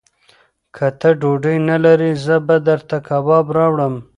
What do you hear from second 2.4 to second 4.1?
به درته کباب راوړم.